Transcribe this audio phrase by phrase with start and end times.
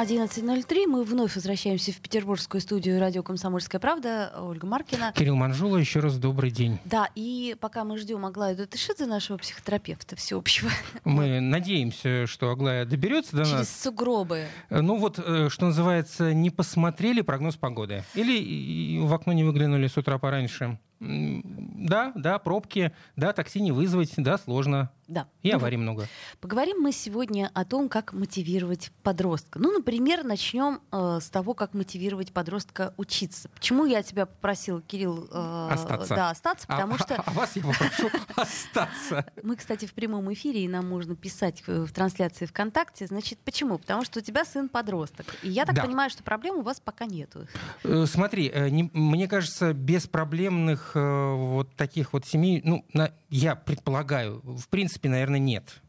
[0.00, 0.86] 11.03.
[0.86, 4.32] Мы вновь возвращаемся в петербургскую студию радио «Комсомольская правда».
[4.38, 5.12] Ольга Маркина.
[5.14, 6.78] Кирилл Манжула, еще раз добрый день.
[6.86, 10.70] Да, и пока мы ждем Аглаю Датышидзе, нашего психотерапевта всеобщего.
[11.04, 13.82] Мы надеемся, что Аглая доберется до Через нас.
[13.82, 14.46] сугробы.
[14.70, 18.02] Ну вот, э, что называется, не посмотрели прогноз погоды.
[18.14, 20.78] Или в окно не выглянули с утра пораньше.
[21.00, 24.90] Да, да, пробки, да, такси не вызвать, да, сложно.
[25.08, 25.26] Да.
[25.42, 26.06] И Ну, аварий много.
[26.40, 29.58] Поговорим мы сегодня о том, как мотивировать подростка.
[29.58, 33.48] Ну, например, начнем э, с того, как мотивировать подростка учиться.
[33.48, 36.14] Почему я тебя попросил, Кирилл, э, Остаться.
[36.14, 39.26] Да, остаться, А- потому а, что а вас я попрошу остаться.
[39.42, 43.06] мы, кстати, в прямом эфире, и нам можно писать в, трансляции ВКонтакте.
[43.06, 43.78] Значит, почему?
[43.78, 45.26] Потому что у тебя сын подросток.
[45.42, 45.82] И я так Да.
[45.82, 47.48] понимаю, что проблем у вас пока нету.
[47.82, 53.54] Э, Смотри, э, не- мне кажется, беспроблемных э, вот таких вот семей, ну, на- я
[53.54, 55.80] предполагаю, в принципе, наверное, нет.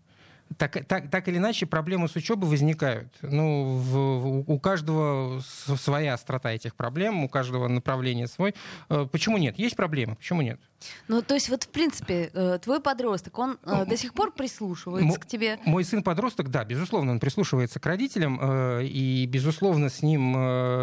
[0.58, 3.08] Так, так, так или иначе, проблемы с учебой возникают.
[3.22, 8.54] Ну, в- у каждого своя острота этих проблем, у каждого направления свой.
[8.90, 9.58] Э, Почему нет?
[9.60, 10.60] Есть проблемы, почему нет?
[11.08, 15.20] Ну, то есть, вот, в принципе, э, твой подросток, он э, до сих пор прислушивается
[15.20, 15.60] к тебе.
[15.66, 18.40] Мой сын-подросток, да, безусловно, он прислушивается к родителям,
[18.82, 20.34] и, безусловно, с ним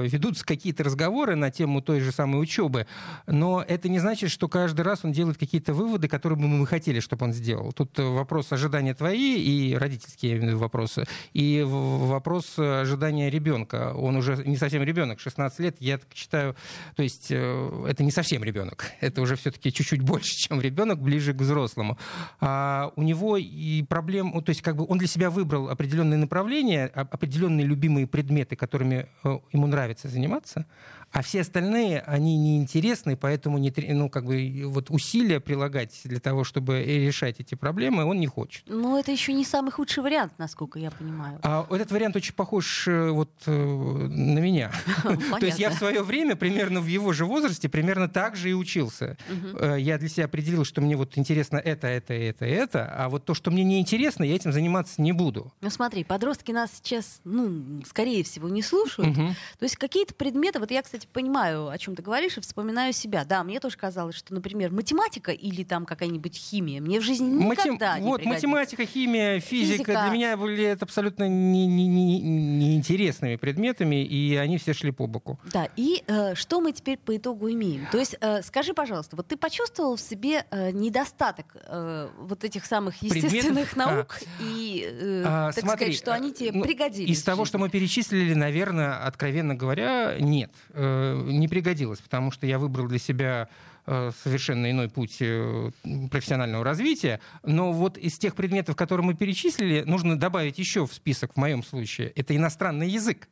[0.04, 2.86] ведутся какие-то разговоры на тему той же самой учебы.
[3.26, 7.00] Но это не значит, что каждый раз он делает какие-то выводы, которые бы мы хотели,
[7.00, 7.72] чтобы он сделал.
[7.72, 13.92] Тут вопрос ожидания твои и родительские вопросы, и вопрос ожидания ребенка.
[13.94, 16.56] Он уже не совсем ребенок, 16 лет, я так считаю,
[16.96, 21.32] то есть э, это не совсем ребенок, это уже все-таки чуть-чуть больше, чем ребенок, ближе
[21.34, 21.98] к взрослому.
[22.40, 26.18] А у него и проблем, ну, то есть как бы он для себя выбрал определенные
[26.18, 30.66] направления, а- определенные любимые предметы, которыми э, ему нравится заниматься,
[31.10, 36.44] а все остальные, они неинтересны, поэтому не, ну, как бы, вот усилия прилагать для того,
[36.44, 38.64] чтобы решать эти проблемы, он не хочет.
[38.66, 41.38] Но это еще не самый худший вариант, насколько я понимаю.
[41.42, 44.70] А этот вариант очень похож э, вот э, на меня.
[45.40, 48.52] То есть я в свое время, примерно в его же возрасте, примерно так же и
[48.52, 49.16] учился.
[49.60, 53.24] Э, Я для себя определил, что мне вот интересно это, это, это, это, а вот
[53.24, 55.52] то, что мне не интересно, я этим заниматься не буду.
[55.60, 59.14] Ну смотри, подростки нас сейчас, ну, скорее всего, не слушают.
[59.16, 63.24] То есть какие-то предметы, вот я, кстати, понимаю, о чем ты говоришь, и вспоминаю себя.
[63.24, 67.74] Да, мне тоже казалось, что, например, математика или там какая-нибудь химия мне в жизни Матем-
[67.74, 69.92] никогда не Вот математика, химия, физика, Физика.
[70.02, 75.06] для меня были это абсолютно не- не- не- неинтересными предметами, и они все шли по
[75.06, 75.38] боку.
[75.52, 77.86] Да, и э, что мы теперь по итогу имеем?
[77.92, 82.64] То есть, э, скажи, пожалуйста, вот ты почувствовал в себе э, недостаток э, вот этих
[82.66, 83.24] самых Предметов?
[83.32, 83.78] естественных А.
[83.78, 87.10] наук, и, э, А, так смотри, сказать, что они тебе ну, пригодились?
[87.18, 92.58] Из того, что мы перечислили, наверное, откровенно говоря, нет, э, не пригодилось, потому что я
[92.58, 93.67] выбрал для себя э,
[94.22, 95.70] совершенно иной путь э,
[96.10, 97.20] профессионального развития.
[97.42, 101.62] Но вот из тех предметов, которые мы перечислили, нужно добавить еще в список, в моем
[101.62, 103.28] случае, это иностранный язык.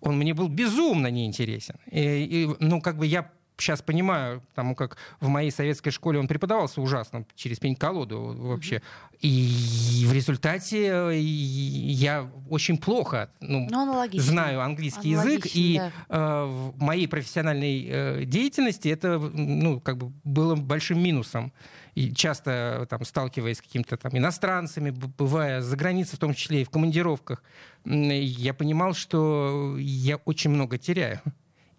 [0.00, 1.76] Он мне был безумно неинтересен.
[1.90, 6.26] И, и, ну, как бы я сейчас понимаю, потому как в моей советской школе он
[6.26, 8.82] преподавался ужасно, через пень-колоду вообще.
[9.20, 15.92] И в результате э, я очень плохо ну, Ну, знаю английский язык, и да.
[16.08, 21.52] э, в моей профессиональной э, деятельности это ну, как бы было большим минусом.
[21.94, 26.62] И часто э, там, сталкиваясь с какими-то там иностранцами, бывая за границей, в том числе
[26.62, 27.42] и в командировках,
[27.84, 31.20] я понимал, что я очень много теряю,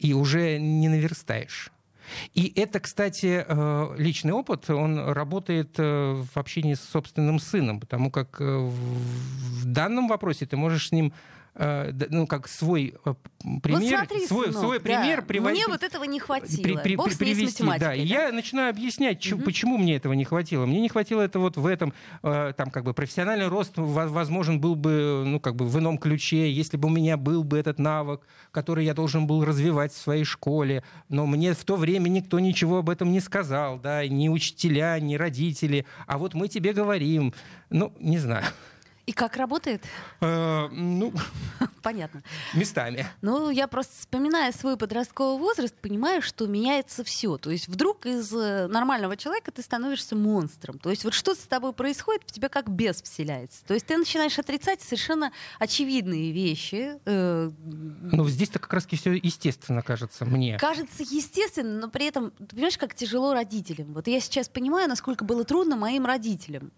[0.03, 1.71] и уже не наверстаешь.
[2.33, 8.11] И это, кстати, э, личный опыт, он работает э, в общении с собственным сыном, потому
[8.11, 11.13] как э, в данном вопросе ты можешь с ним
[11.55, 13.13] ну, как свой э,
[13.61, 15.59] пример, вот смотри, свой, сынок, свой да, пример приводить.
[15.65, 16.63] Мне вот этого не хватило.
[16.63, 17.69] При- при- Бог при- привести, да.
[17.69, 19.45] математикой, И я начинаю объяснять, чё- Мгм.
[19.45, 20.65] почему мне этого не хватило.
[20.65, 21.93] Мне не хватило это вот в этом,
[22.23, 25.97] э, там как бы профессиональный рост во- возможен был бы, ну как бы в ином
[25.97, 29.97] ключе, если бы у меня был бы этот навык, который я должен был развивать в
[29.97, 30.83] своей школе.
[31.09, 35.15] Но мне в то время никто ничего об этом не сказал, да, ни учителя, ни
[35.15, 35.85] родители.
[36.07, 37.33] А вот мы тебе говорим,
[37.69, 38.45] ну не знаю.
[39.05, 39.83] И как работает?
[40.21, 41.11] Э, ну,
[41.83, 42.23] Понятно.
[42.53, 43.05] местами.
[43.21, 47.37] Ну, я просто вспоминая свой подростковый возраст, понимаю, что меняется все.
[47.37, 50.79] То есть вдруг из э, нормального человека ты становишься монстром.
[50.79, 53.65] То есть вот что-то с тобой происходит, в тебя как бес вселяется.
[53.65, 56.97] То есть ты начинаешь отрицать совершенно очевидные вещи.
[57.03, 57.51] э,
[58.03, 60.57] Ну, здесь-то как раз все естественно, кажется, мне.
[60.57, 63.93] Кажется естественно, но при этом, ты понимаешь, как тяжело родителям.
[63.93, 66.71] Вот я сейчас понимаю, насколько было трудно моим родителям.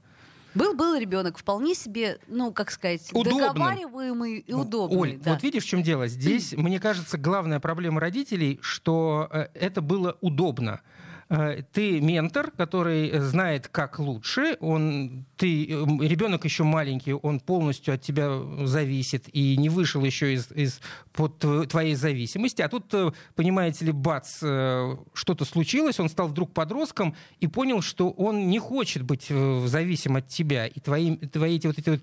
[0.55, 3.53] Был был ребенок вполне себе, ну как сказать, Удобным.
[3.53, 4.97] договариваемый и удобный.
[4.97, 5.33] Оль, да.
[5.33, 6.07] вот видишь, в чем дело?
[6.07, 10.81] Здесь, мне кажется, главная проблема родителей, что э, это было удобно.
[11.27, 14.57] Э, Ты ментор, который знает, как лучше.
[14.59, 15.67] Он, ты, э,
[16.07, 18.29] ребенок еще маленький, он полностью от тебя
[18.63, 20.79] зависит и не вышел еще из, из
[21.13, 22.61] под тв- твоей зависимости.
[22.61, 27.81] А тут, э, понимаете ли, бац, э, что-то случилось, он стал вдруг подростком и понял,
[27.81, 29.31] что он не хочет быть
[29.65, 30.67] зависим от тебя.
[30.67, 32.01] И твои, твои эти вот эти вот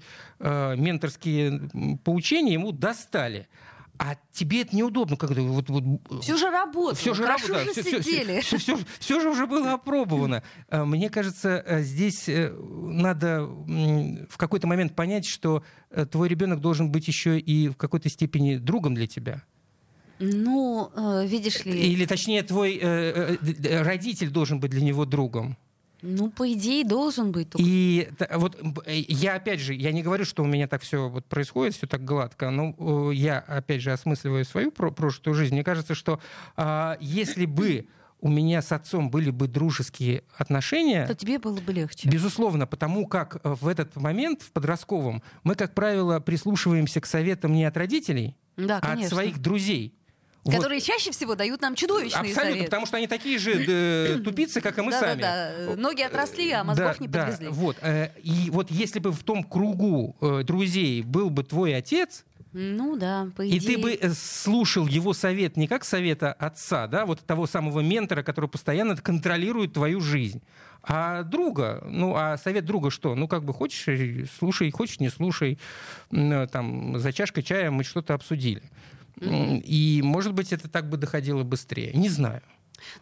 [0.78, 3.46] менторские поучения ему достали.
[3.98, 5.84] А тебе это неудобно, как это вот, вот
[6.22, 8.40] Все же работало, все же хорошо работа, же всё- сидели.
[8.40, 10.42] всё- всё- всё же уже было опробовано.
[10.68, 16.60] Э, Мне кажется, э, здесь э, надо в какой-то момент понять, что э, твой ребенок
[16.60, 19.42] должен быть еще и в какой-то степени другом для тебя.
[20.18, 25.56] Ну, э, видишь ли, Или, точнее, твой э, э, родитель должен быть для него другом.
[26.02, 27.50] Ну, по идее, должен быть.
[27.50, 31.08] только- И вот э, я, опять же, я не говорю, что у меня так все
[31.08, 32.74] вот происходит, все так гладко, но
[33.10, 35.54] э, я, опять же, осмысливаю свою про- прошлую жизнь.
[35.54, 36.20] Мне кажется, что
[36.56, 37.86] а, если бы
[38.20, 42.08] у меня с отцом были бы дружеские отношения, То тебе было бы легче.
[42.08, 47.52] Безусловно, потому как э, в этот момент, в подростковом, мы, как правило, прислушиваемся к советам
[47.52, 49.94] не от родителей, Да, а от своих друзей.
[50.44, 50.54] Вот.
[50.56, 52.64] Которые чаще всего дают нам чудовищные Абсолютно, советы.
[52.64, 55.20] потому что они такие же э, тупицы, как и мы сами.
[55.20, 55.76] Да-да-да.
[55.80, 57.46] Ноги отросли, а мозгов не да, подвезли.
[57.48, 57.76] вот.
[57.80, 62.96] э, И вот если бы в том кругу э, друзей был бы твой отец, Ну
[62.96, 63.76] да, по и идее.
[63.76, 68.24] ты бы э, слушал его совет не как совета отца, да, вот того самого ментора,
[68.24, 70.42] который постоянно контролирует твою жизнь,
[70.82, 71.84] а друга.
[71.88, 73.14] Ну, а совет друга что?
[73.14, 75.56] Ну, как бы хочешь, э, слушай, хочешь, не слушай.
[76.10, 78.62] Э, Там, за чашкой чая мы что-то обсудили.
[79.20, 81.92] И, может быть, это так бы доходило быстрее.
[81.92, 82.42] Не знаю.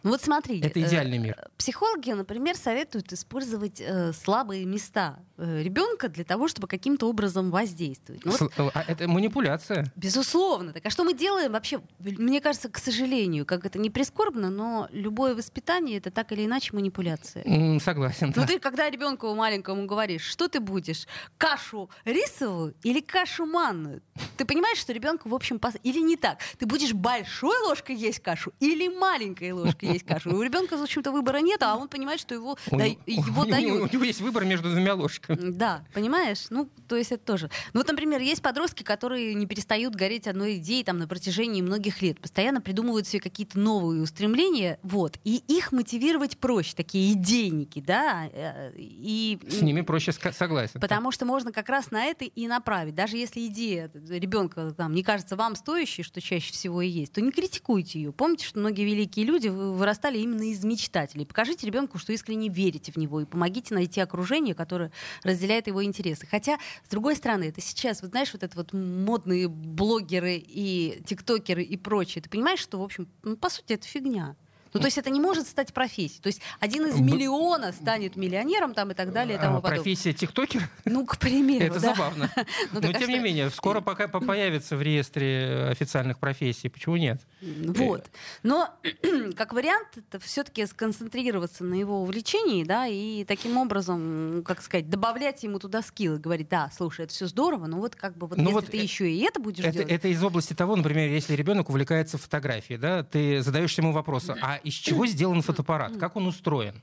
[0.03, 0.61] Ну вот смотри.
[0.61, 1.49] Это э, идеальный мир.
[1.57, 8.23] Психологи, например, советуют использовать э, слабые места э, ребенка для того, чтобы каким-то образом воздействовать.
[8.25, 9.91] Ну, вот, а Это манипуляция.
[9.95, 10.73] безусловно.
[10.73, 11.81] Так а что мы делаем вообще?
[11.99, 16.71] Мне кажется, к сожалению, как это не прискорбно, но любое воспитание это так или иначе
[16.73, 17.43] манипуляция.
[17.45, 18.27] М, Согласен.
[18.35, 18.47] Ну да.
[18.47, 21.07] ты, когда ребенку маленькому говоришь, что ты будешь,
[21.37, 24.01] кашу рисовую или кашу манную,
[24.37, 26.39] ты понимаешь, что ребенку, в общем, пос- или не так.
[26.57, 30.35] Ты будешь большой ложкой есть кашу или маленькой ложкой есть кашу.
[30.35, 33.45] У ребенка, в общем-то, выбора нет, а он понимает, что его, У да- его у
[33.45, 33.91] дают.
[33.91, 35.51] У него есть выбор между двумя ложками.
[35.51, 36.45] Да, понимаешь?
[36.49, 37.49] Ну, то есть это тоже.
[37.73, 42.01] Ну, вот, например, есть подростки, которые не перестают гореть одной идеей там на протяжении многих
[42.01, 48.27] лет, постоянно придумывают себе какие-то новые устремления, вот, и их мотивировать проще, такие идейники, да,
[48.31, 49.39] э, и...
[49.47, 50.79] С ними проще согласен.
[50.79, 52.95] Потому что можно как раз на это и направить.
[52.95, 57.21] Даже если идея ребенка там, не кажется вам стоящей, что чаще всего и есть, то
[57.21, 58.11] не критикуйте ее.
[58.11, 61.25] Помните, что многие великие люди вырастали именно из мечтателей.
[61.25, 64.91] Покажите ребенку, что искренне верите в него, и помогите найти окружение, которое
[65.23, 66.25] разделяет его интересы.
[66.25, 71.63] Хотя, с другой стороны, это сейчас, вот знаешь, вот это вот модные блогеры и тиктокеры
[71.63, 72.21] и прочее.
[72.21, 74.35] Ты понимаешь, что, в общем, ну, по сути, это фигня.
[74.73, 76.21] Ну, то есть это не может стать профессией.
[76.21, 79.77] То есть один из миллиона станет миллионером там и так далее и тому А, подобное.
[79.83, 80.69] профессия тиктокер?
[80.85, 81.93] Ну, к примеру, Это да.
[81.93, 82.31] забавно.
[82.71, 86.69] Ну, Но а тем не менее, скоро пока по- появится в реестре официальных профессий.
[86.69, 87.21] Почему нет?
[87.41, 88.09] Вот.
[88.43, 88.69] Но
[89.35, 95.43] как вариант, это все-таки сконцентрироваться на его увлечении, да, и таким образом, как сказать, добавлять
[95.43, 98.43] ему туда скиллы, говорить, да, слушай, это все здорово, но вот как бы вот Ну
[98.43, 99.91] если вот ты э- еще и это будешь Это, делать.
[99.91, 104.59] это из области того, например, если ребенок увлекается фотографией, да, ты задаешь ему вопрос, а
[104.63, 106.81] из чего сделан фотоаппарат, как он устроен?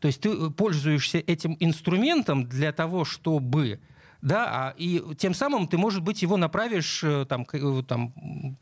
[0.00, 3.80] То есть ты э, пользуешься этим инструментом для того, чтобы
[4.22, 8.12] да, а, и тем самым ты, может быть, его направишь э, там, э, там,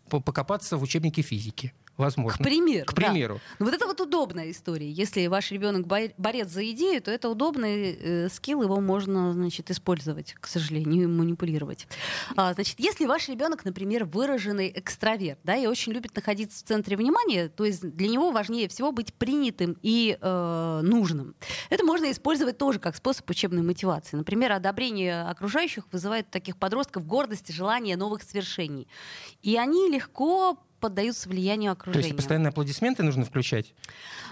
[0.08, 1.72] покопаться в учебнике физики.
[1.98, 2.44] К Возможно.
[2.44, 2.86] примеру.
[2.86, 3.08] К да.
[3.08, 3.40] примеру.
[3.58, 4.88] Ну, вот это вот удобная история.
[4.88, 9.68] Если ваш ребенок бо- борец за идею, то это удобный э, скилл, его можно, значит,
[9.72, 11.88] использовать, к сожалению, манипулировать.
[12.36, 16.96] А, значит, если ваш ребенок, например, выраженный экстраверт, да, и очень любит находиться в центре
[16.96, 21.34] внимания, то есть для него важнее всего быть принятым и э, нужным.
[21.68, 24.16] Это можно использовать тоже как способ учебной мотивации.
[24.16, 28.86] Например, одобрение окружающих вызывает у таких подростков гордость и желание новых свершений.
[29.42, 32.02] И они легко поддаются влиянию окружения.
[32.02, 33.74] То есть постоянно аплодисменты нужно включать?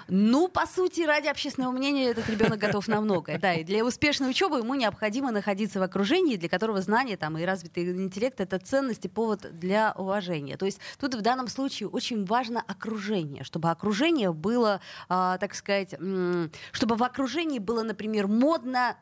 [0.09, 3.39] Ну, по сути, ради общественного мнения этот ребенок готов на многое.
[3.39, 7.45] Да, и для успешной учебы ему необходимо находиться в окружении, для которого знания там, и
[7.45, 10.57] развитый интеллект— это ценность и повод для уважения.
[10.57, 15.95] То есть тут в данном случае очень важно окружение, чтобы окружение было, э, так сказать,
[15.95, 18.97] м- чтобы в окружении было, например, модно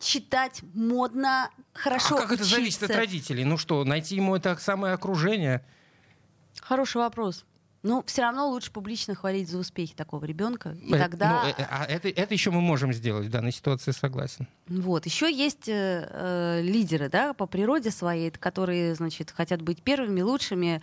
[0.00, 2.56] читать, модно, хорошо А как это учиться.
[2.56, 3.44] зависит от родителей?
[3.44, 5.64] Ну что, найти ему это самое окружение?
[6.60, 7.44] Хороший вопрос.
[7.84, 10.76] Ну, все равно лучше публично хвалить за успехи такого ребенка.
[10.82, 11.42] И Э, тогда...
[11.44, 14.48] ну, э, а это, это еще мы можем сделать в данной ситуации, согласен.
[14.66, 15.06] Вот.
[15.06, 20.82] Еще есть э, э, лидеры, да, по природе своей, которые, значит, хотят быть первыми, лучшими.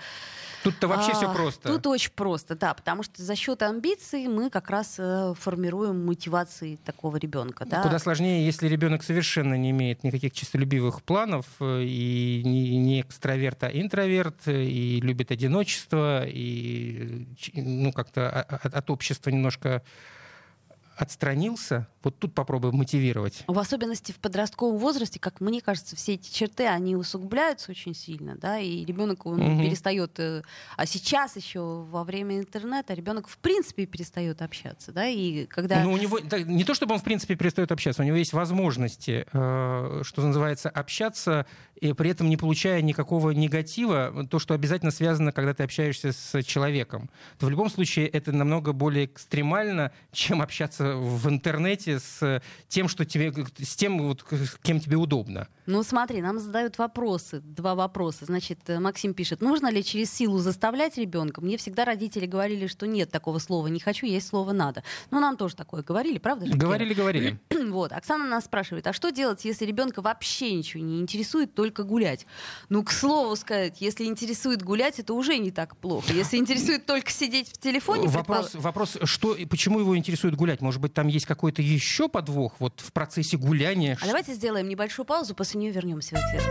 [0.66, 1.70] Тут-то вообще все А, просто.
[1.70, 6.78] Тут очень просто, да, потому что за счет амбиций мы как раз э, формируем мотивации
[6.78, 7.66] такого ребенка.
[7.66, 7.84] Да.
[7.84, 13.64] Куда сложнее, если ребенок совершенно не имеет никаких честолюбивых планов э, и не, не экстраверт,
[13.64, 19.84] а интроверт, э, и любит одиночество, и э, ну, как-то от, от общества немножко
[20.96, 21.88] отстранился.
[22.04, 23.44] Вот тут попробуем мотивировать.
[23.48, 28.36] В особенности в подростковом возрасте, как мне кажется, все эти черты, они усугубляются очень сильно,
[28.36, 29.64] да, и ребенок он Мгм.
[29.64, 30.44] перестает, э,
[30.78, 35.84] а сейчас еще во время интернета ребенок в принципе перестает общаться, да, и когда...
[35.84, 38.34] Ну, у него да, не то, чтобы он в принципе перестает общаться, у него есть
[38.34, 41.46] возможности, э, что называется, общаться
[41.82, 46.42] и при этом не получая никакого негатива, то, что обязательно связано, когда ты общаешься с
[46.44, 47.10] человеком.
[47.40, 53.06] То в любом случае это намного более экстремально, чем общаться в интернете с тем, что
[53.06, 54.24] тебе, с тем, вот,
[54.62, 55.48] кем тебе удобно.
[55.66, 58.26] Ну смотри, нам задают вопросы, два вопроса.
[58.26, 61.42] Значит, э, Максим пишет, нужно ли через силу заставлять ребенка?
[61.42, 64.84] Мне всегда родители говорили, что нет такого слова «не хочу», есть слово «надо».
[65.12, 66.54] Ну нам тоже такое говорили, правда же?
[66.54, 66.62] Кира?
[66.62, 67.40] Говорили, говорили.
[67.66, 72.26] Вот, Оксана нас спрашивает, а что делать, если ребенка вообще ничего не интересует, только гулять?
[72.70, 76.14] Ну, к слову сказать, если интересует гулять, это уже не так плохо.
[76.14, 80.62] Если интересует только сидеть в телефоне, Вопрос, вопрос, что почему его интересует гулять?
[80.62, 83.98] Может быть, там есть какой-то еще подвох вот в процессе гуляния?
[84.02, 86.42] А давайте сделаем небольшую паузу, после нее вернемся в эфир.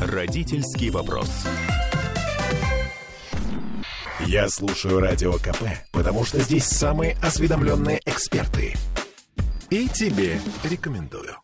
[0.00, 1.30] Родительский вопрос.
[4.26, 8.74] Я слушаю Радио КП, потому что здесь самые осведомленные эксперты.
[9.70, 11.36] И тебе рекомендую.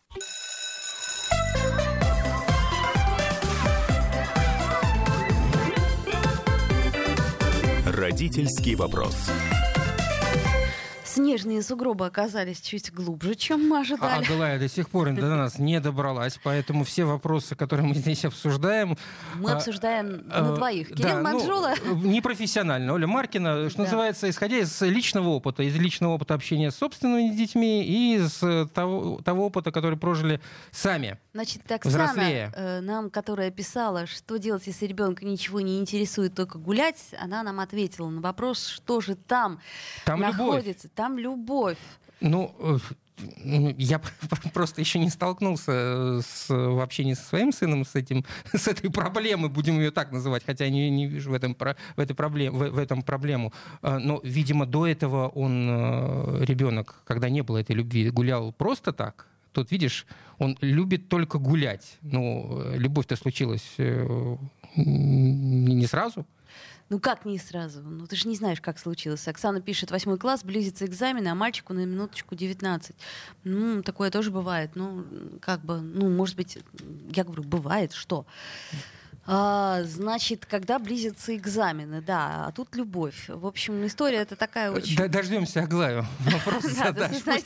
[7.85, 9.15] Родительский вопрос.
[11.13, 14.25] Снежные сугробы оказались чуть глубже, чем мы А ожидали.
[14.25, 18.97] Аглая до сих пор до нас не добралась, поэтому все вопросы, которые мы здесь обсуждаем...
[19.35, 20.89] Мы а, обсуждаем а, на двоих.
[20.89, 21.73] да, Кирилл ну, Манжула.
[22.03, 22.93] непрофессионально.
[22.93, 23.83] Оля Маркина, что Да.
[23.83, 28.65] называется, исходя из личного опыта, из личного опыта общения с собственными детьми и из э,
[28.73, 30.41] того, того опыта, который прожили
[30.71, 31.19] сами.
[31.33, 32.51] Значит, Оксана, Взрослее.
[32.55, 37.59] э, нам, которая писала, что делать, если ребенка ничего не интересует, только гулять, она нам
[37.59, 39.59] ответила на вопрос, что же там,
[40.05, 40.63] Там любовь.
[41.03, 41.77] Там любовь.
[42.21, 42.77] Ну, э,
[43.77, 43.99] я
[44.53, 48.89] просто еще не столкнулся э, с, в общении со своим сыном с, этим, с этой
[48.89, 52.69] проблемой, будем ее так называть, хотя не, не вижу в этом, в, этой проблем, в,
[52.69, 53.51] в этом проблему.
[53.81, 59.27] Э, Но, видимо, до этого он, ребенок, когда не было этой любви, гулял просто так.
[59.51, 60.05] Тут, видишь,
[60.37, 61.97] он любит только гулять.
[62.01, 63.75] Ну, любовь-то случилась
[64.77, 66.25] не сразу.
[66.93, 67.81] Ну как не сразу?
[67.81, 69.27] Ну ты же не знаешь, как случилось.
[69.27, 72.95] Оксана пишет, восьмой класс, близится экзамены, а мальчику на минуточку 19.
[73.45, 74.75] Ну, такое тоже бывает.
[74.75, 75.03] Ну,
[75.41, 76.59] как бы, ну, может быть,
[77.15, 78.27] я говорю, бывает, что?
[79.25, 83.25] А, значит, когда близятся экзамены, да, а тут любовь.
[83.29, 84.97] В общем, история это такая очень...
[84.97, 86.05] Д- Дождемся Аглаю.
[86.19, 87.39] Вопрос Да, да, задашь.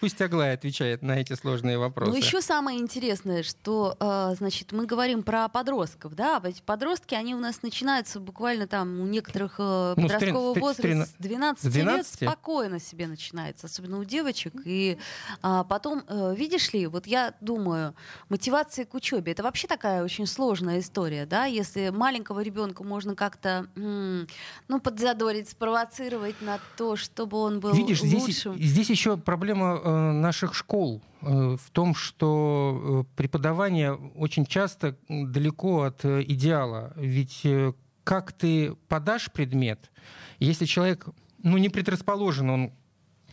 [0.00, 2.10] Пусть- а- Аглая отвечает на эти сложные вопросы.
[2.12, 7.14] Ну, еще самое интересное, что, э, значит, мы говорим про подростков, да, а ведь подростки,
[7.14, 11.64] они у нас начинаются буквально там у некоторых э, Ну, подросткового возраста трина- с 12,
[11.64, 12.20] с 12?
[12.20, 14.52] лет спокойно себе начинается, особенно у девочек.
[14.66, 14.98] И
[15.40, 17.94] а, потом, э, видишь ли, вот я думаю,
[18.28, 23.66] мотивация к учебе, это вообще такая очень сложная история, да, если маленького ребенка можно как-то,
[23.74, 28.62] ну, подзадорить, спровоцировать на то, чтобы он был Видишь, здесь, лучшим.
[28.62, 35.82] здесь еще проблема э, наших школ э, в том, что э, преподавание очень часто далеко
[35.82, 36.92] от идеала.
[36.96, 37.46] Ведь
[38.04, 39.90] как ты подашь предмет,
[40.38, 41.06] если человек
[41.42, 42.72] ну, не предрасположен, он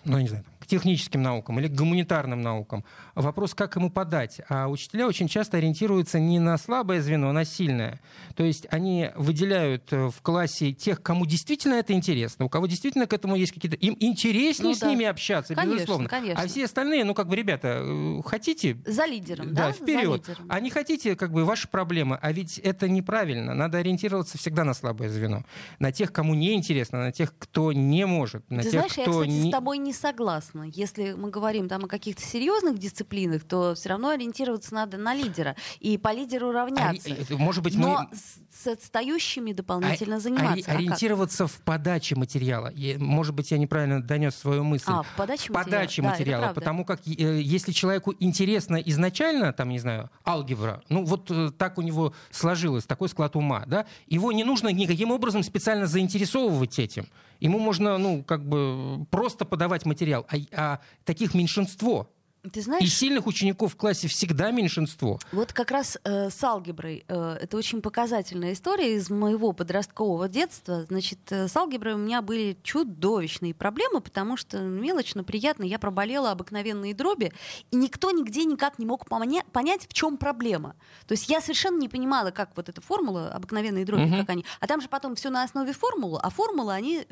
[0.09, 2.83] ну, я не знаю, к техническим наукам или к гуманитарным наукам.
[3.13, 4.41] Вопрос, как ему подать.
[4.49, 7.99] А учителя очень часто ориентируются не на слабое звено, а на сильное.
[8.35, 13.05] То есть они выделяют э, в классе тех, кому действительно это интересно, у кого действительно
[13.05, 13.77] к этому есть какие-то...
[13.77, 14.89] Им интереснее ну, с да.
[14.89, 16.09] ними общаться, конечно, безусловно.
[16.09, 16.43] Конечно.
[16.43, 18.77] А все остальные, ну, как бы, ребята, э, хотите...
[18.87, 19.67] За лидером, да?
[19.67, 20.25] Да, вперед.
[20.25, 20.47] За лидером.
[20.49, 22.17] А не хотите, как бы, ваши проблемы.
[22.19, 23.53] А ведь это неправильно.
[23.53, 25.43] Надо ориентироваться всегда на слабое звено.
[25.77, 29.01] На тех, кому не интересно, на тех, кто не может, на Ты тех, знаешь, кто...
[29.01, 29.49] я, кстати, не...
[29.49, 30.63] с тобой не согласна.
[30.63, 35.55] Если мы говорим там о каких-то серьезных дисциплинах, то все равно ориентироваться надо на лидера.
[35.79, 37.09] И по лидеру равняться.
[37.29, 38.17] А, может быть, Но мы...
[38.51, 40.71] с отстающими дополнительно а, заниматься.
[40.71, 42.71] А, ориентироваться в подаче материала.
[42.97, 44.85] Может быть, я неправильно донес свою мысль.
[44.87, 46.47] А, в подаче, в подаче материала.
[46.47, 51.77] Да, потому как если человеку интересно изначально, там, не знаю, алгебра, ну вот э, так
[51.77, 57.07] у него сложилось, такой склад ума, да, его не нужно никаким образом специально заинтересовывать этим.
[57.39, 60.25] Ему можно, ну, как бы просто подавать материал.
[60.29, 62.09] А, а таких меньшинство.
[62.53, 65.19] Ты знаешь, и сильных учеников в классе всегда меньшинство.
[65.33, 67.03] Вот как раз э, с алгеброй.
[67.09, 70.85] Э, это очень показательная история из моего подросткового детства.
[70.85, 75.65] Значит, э, с алгеброй у меня были чудовищные проблемы, потому что мелочно, приятно.
[75.65, 77.33] Я проболела обыкновенные дроби,
[77.71, 80.75] и никто нигде никак не мог поня- понять, в чем проблема.
[81.07, 84.15] То есть я совершенно не понимала, как вот эта формула, обыкновенные дроби, угу.
[84.15, 84.45] как они.
[84.61, 87.05] А там же потом все на основе формулы, а формулы, они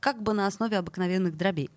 [0.00, 1.70] как бы на основе обыкновенных дробей.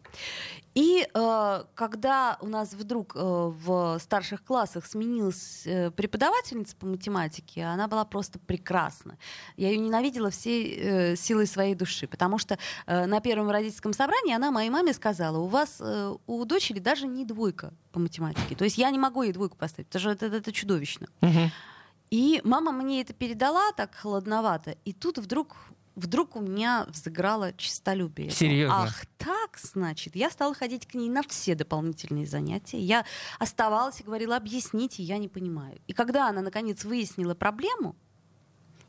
[0.76, 7.64] И э, когда у нас вдруг э, в старших классах сменилась э, преподавательница по математике,
[7.64, 9.18] она была просто прекрасна.
[9.58, 14.52] Я ее ненавидела всей э, силой своей души, потому что на первом родительском собрании она
[14.52, 15.82] моей маме сказала, у вас,
[16.28, 18.56] у дочери даже не двойка по математике.
[18.56, 21.08] То есть я не могу ей двойку поставить, потому что это, это, это чудовищно.
[21.22, 21.52] Угу.
[22.12, 25.56] И мама мне это передала так холодновато, и тут вдруг
[25.96, 28.30] вдруг у меня взыграло честолюбие.
[28.30, 28.84] Серьезно?
[28.84, 30.16] Ах, так, значит.
[30.16, 32.80] Я стала ходить к ней на все дополнительные занятия.
[32.80, 33.06] Я
[33.40, 35.80] оставалась и говорила, объясните, я не понимаю.
[35.88, 37.96] И когда она, наконец, выяснила проблему,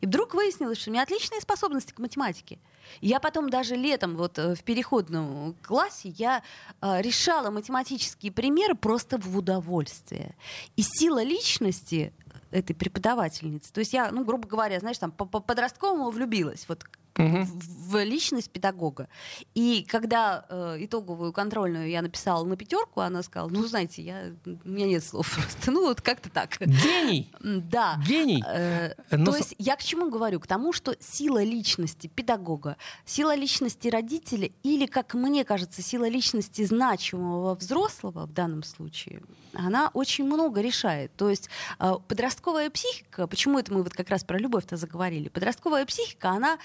[0.00, 2.58] и вдруг выяснилось, что у меня отличные способности к математике.
[3.00, 6.42] Я потом даже летом вот э, в переходном классе я
[6.80, 10.36] э, решала математические примеры просто в удовольствие.
[10.76, 12.12] И сила личности
[12.56, 13.72] этой преподавательницы.
[13.72, 16.66] То есть я, ну, грубо говоря, знаешь, там по-подростковому влюбилась.
[16.68, 16.86] Вот
[17.18, 17.44] угу.
[17.44, 19.08] в личность педагога.
[19.54, 24.68] И когда э, итоговую контрольную я написала на пятерку, она сказала, ну, знаете, я, у
[24.68, 25.70] меня нет слов просто.
[25.70, 26.56] Ну, вот как-то так.
[26.60, 27.30] Гений!
[27.40, 28.00] Да.
[28.06, 28.42] Гений!
[28.46, 29.32] Э, Но...
[29.32, 30.40] То есть я к чему говорю?
[30.40, 36.64] К тому, что сила личности педагога, сила личности родителя или, как мне кажется, сила личности
[36.64, 39.22] значимого взрослого в данном случае,
[39.54, 41.14] она очень много решает.
[41.16, 45.86] То есть э, подростковая психика, почему это мы вот как раз про любовь-то заговорили, подростковая
[45.86, 46.58] психика, она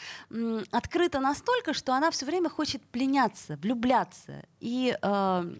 [0.71, 4.43] открыта настолько, что она все время хочет пленяться, влюбляться.
[4.59, 5.55] И э,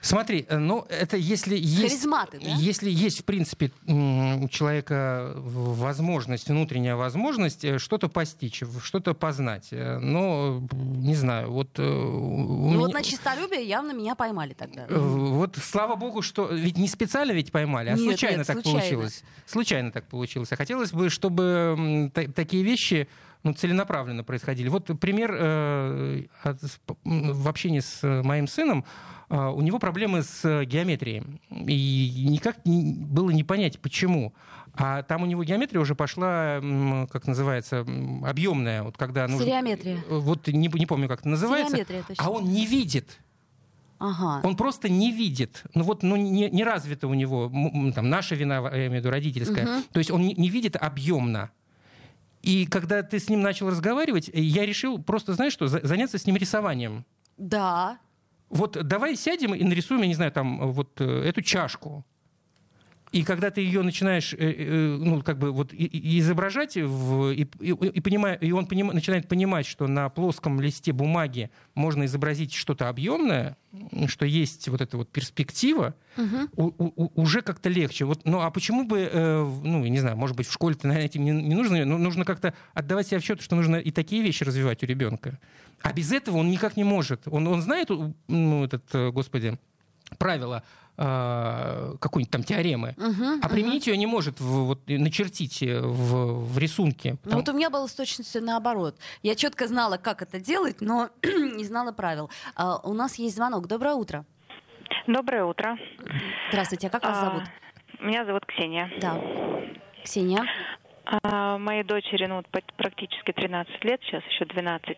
[0.00, 2.26] Смотри, э, ну это если есть, да?
[2.40, 9.98] если есть в принципе у человека возможность, внутренняя возможность э, что-то постичь, что-то познать, э,
[9.98, 11.76] но не знаю, вот.
[11.76, 12.78] Ну меня...
[12.78, 14.86] вот на чистолюбие явно меня поймали тогда.
[14.88, 18.80] Вот слава богу, что ведь не специально ведь поймали, а нет, случайно нет, так случайно.
[18.80, 19.22] получилось.
[19.46, 20.50] Случайно так получилось.
[20.52, 23.06] А хотелось бы, чтобы такие вещи
[23.42, 24.68] ну, целенаправленно происходили.
[24.68, 26.58] Вот пример э, от,
[27.04, 28.84] в общении с моим сыном.
[29.28, 31.22] Э, у него проблемы с геометрией.
[31.50, 34.34] И никак не, было не понять, почему.
[34.74, 36.60] А там у него геометрия уже пошла,
[37.10, 37.84] как называется,
[38.24, 38.82] объемная.
[38.82, 39.98] Вот когда нужно, Стереометрия.
[40.08, 41.84] Вот не, не помню, как это называется.
[42.18, 43.18] А он не видит.
[43.98, 44.40] Ага.
[44.46, 45.62] Он просто не видит.
[45.74, 47.52] Ну вот, ну не, не развито у него,
[47.94, 49.64] там, наша вина, я имею в виду родительская.
[49.64, 49.84] Угу.
[49.92, 51.50] То есть он не, не видит объемно.
[52.42, 56.36] И когда ты с ним начал разговаривать, я решил просто, знаешь что, заняться с ним
[56.36, 57.04] рисованием.
[57.36, 57.98] Да.
[58.48, 62.04] Вот давай сядем и нарисуем, я не знаю, там вот э, эту чашку.
[63.12, 67.70] И когда ты ее начинаешь, э, э, ну, как бы вот изображать, в, и, и,
[67.70, 72.88] и, понимая, и он поним, начинает понимать, что на плоском листе бумаги можно изобразить что-то
[72.88, 73.56] объемное,
[74.06, 76.72] что есть вот эта вот перспектива, угу.
[76.76, 78.04] у, у, уже как-то легче.
[78.04, 81.24] Вот, ну, а почему бы, э, ну, не знаю, может быть, в школе-то на этим
[81.24, 84.44] не, не нужно, но нужно как-то отдавать себе в счет, что нужно и такие вещи
[84.44, 85.40] развивать у ребенка.
[85.82, 87.22] А без этого он никак не может.
[87.26, 87.88] Он, он знает,
[88.28, 89.58] ну, этот, господи,
[90.20, 90.62] правила
[90.98, 93.92] э, какой-нибудь там теоремы, uh-huh, а применить uh-huh.
[93.92, 97.16] ее не может в, вот, начертить э, в, в рисунке.
[97.24, 98.96] Ну, вот у меня было с точностью наоборот.
[99.22, 102.30] Я четко знала, как это делать, но не знала правил.
[102.54, 103.66] А, у нас есть звонок.
[103.66, 104.26] Доброе утро.
[105.06, 105.78] Доброе утро.
[106.50, 107.42] Здравствуйте, а как вас а, зовут?
[108.00, 108.90] Меня зовут Ксения.
[109.00, 109.18] Да.
[110.04, 110.44] Ксения.
[111.10, 112.42] А, моей дочери ну,
[112.76, 114.96] практически 13 лет, сейчас еще 12.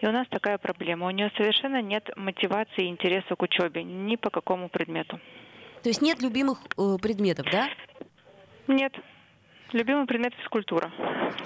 [0.00, 1.06] И у нас такая проблема.
[1.06, 5.20] У нее совершенно нет мотивации и интереса к учебе ни по какому предмету.
[5.82, 7.68] То есть нет любимых э, предметов, да?
[8.66, 8.92] Нет.
[9.72, 10.92] Любимый предмет физкультура.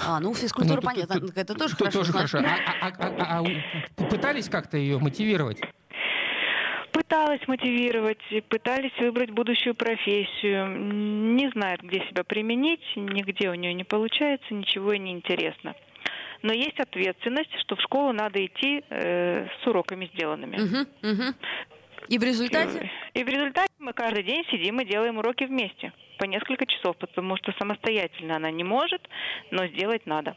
[0.05, 1.98] А, ну физкультура, ну, понятно, тут, это тоже хорошо.
[1.98, 2.38] Тоже хорошо.
[2.38, 3.44] А, а, а,
[3.98, 5.61] а пытались как-то ее мотивировать?
[6.96, 10.66] Пыталась мотивировать, пытались выбрать будущую профессию.
[11.35, 15.74] Не знает, где себя применить, нигде у нее не получается, ничего и не интересно.
[16.40, 20.56] Но есть ответственность, что в школу надо идти э, с уроками сделанными.
[20.56, 21.35] Угу, угу.
[22.09, 22.90] И в результате?
[23.12, 26.96] И, и в результате мы каждый день сидим и делаем уроки вместе по несколько часов,
[26.96, 29.06] потому что самостоятельно она не может,
[29.50, 30.35] но сделать надо.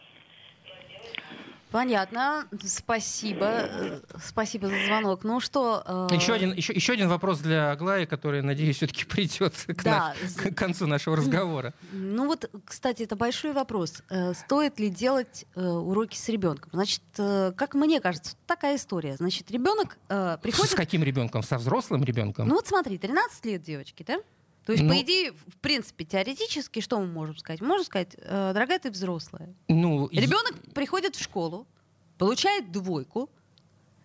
[1.71, 2.47] Понятно.
[2.65, 3.45] Спасибо.
[3.45, 5.23] Э, спасибо за звонок.
[5.23, 6.07] Ну что...
[6.11, 6.15] Э...
[6.15, 10.15] Еще, один, еще, еще один вопрос для Аглаи, который, надеюсь, все-таки придет к, да.
[10.21, 11.73] наш, к концу нашего разговора.
[11.91, 14.01] Ну вот, кстати, это большой вопрос.
[14.09, 16.71] Э, стоит ли делать э, уроки с ребенком?
[16.73, 19.15] Значит, как мне кажется, такая история.
[19.15, 19.97] Значит, ребенок
[20.41, 20.71] приходит...
[20.71, 21.43] С каким ребенком?
[21.43, 22.47] Со взрослым ребенком?
[22.47, 24.19] Ну вот смотри, 13 лет девочки, да?
[24.69, 27.59] То есть, ну, по идее, в принципе, теоретически, что мы можем сказать?
[27.59, 29.51] Можем сказать, э, дорогая, ты взрослая.
[29.67, 30.69] Ну, Ребенок и...
[30.69, 31.65] приходит в школу,
[32.19, 33.31] получает двойку,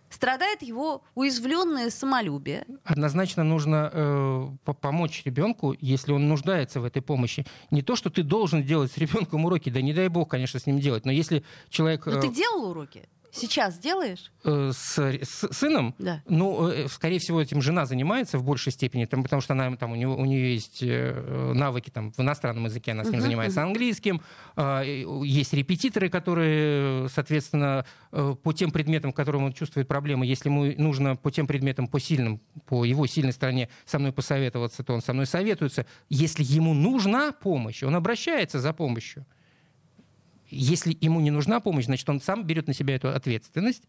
[0.09, 2.65] страдает его уязвленное самолюбие.
[2.85, 4.49] Однозначно нужно э,
[4.81, 7.45] помочь ребенку, если он нуждается в этой помощи.
[7.71, 10.65] Не то, что ты должен делать с ребенком уроки, да не дай бог, конечно, с
[10.65, 12.07] ним делать, но если человек...
[12.07, 13.07] Но ты э, делал уроки?
[13.35, 14.31] Сейчас делаешь?
[14.45, 15.95] Э, с, с сыном?
[15.99, 16.23] Да.
[16.29, 19.91] Ну, э, скорее всего, этим жена занимается в большей степени, там, потому что она, там,
[19.91, 23.23] у, него, у нее есть э, навыки там, в иностранном языке, она с ним uh-huh,
[23.23, 23.65] занимается uh-huh.
[23.65, 24.23] английским.
[24.55, 30.73] А, есть репетиторы, которые, соответственно, по тем предметам, в которых он чувствует проблемы, если ему
[30.81, 35.03] нужно по тем предметам, по сильным, по его сильной стороне со мной посоветоваться, то он
[35.03, 35.87] со мной советуется.
[36.09, 39.27] Если ему нужна помощь, он обращается за помощью.
[40.55, 43.83] Если ему не нужна помощь, значит, он сам берет на себя эту ответственность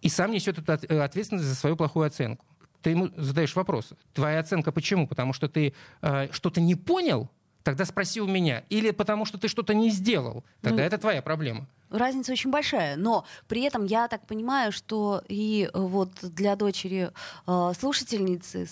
[0.00, 2.44] и сам несет эту э, ответственность за свою плохую оценку.
[2.82, 3.90] Ты ему задаешь вопрос.
[4.12, 5.06] Твоя оценка почему?
[5.06, 7.30] Потому что ты э, что-то не понял?
[7.62, 8.64] Тогда спроси у меня.
[8.68, 10.44] Или потому что ты что-то не сделал?
[10.60, 11.66] Тогда ну, это твоя проблема.
[11.90, 17.10] Разница очень большая, но при этом я так понимаю, что и э, вот для дочери
[17.46, 18.66] э, слушательницы,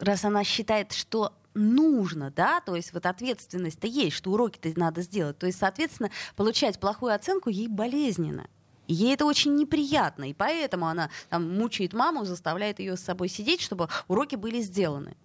[0.00, 5.38] раз она считает, что нужно, да, то есть вот ответственность-то есть, что уроки-то надо сделать,
[5.38, 8.48] то есть, соответственно, получать плохую оценку ей болезненно.
[8.86, 13.60] ей это очень неприятно, и поэтому она там, мучает маму, заставляет ее с собой сидеть,
[13.60, 15.16] чтобы уроки были сделаны.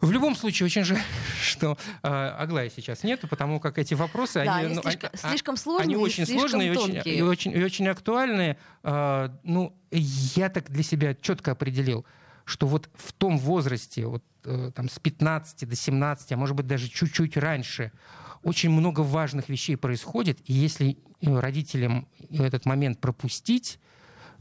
[0.00, 1.00] В любом случае, очень жаль,
[1.42, 5.30] что э, Аглая сейчас нету, потому как эти вопросы, да, они, они ну, слишком, они,
[5.30, 8.58] слишком сложные, они очень сложные и очень, и очень, и очень актуальные.
[8.82, 12.04] Э, ну, я так для себя четко определил,
[12.44, 14.22] что вот в том возрасте, вот
[14.74, 17.92] там с 15 до 17, а может быть даже чуть-чуть раньше,
[18.42, 23.80] очень много важных вещей происходит, и если э, родителям этот момент пропустить,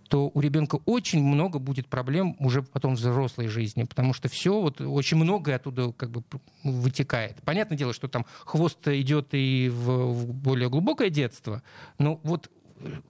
[0.07, 4.61] то у ребенка очень много будет проблем уже потом в взрослой жизни, потому что все,
[4.61, 6.23] вот очень многое оттуда как бы
[6.63, 7.41] вытекает.
[7.43, 11.63] Понятное дело, что там хвост идет и в, в более глубокое детство,
[11.97, 12.51] но вот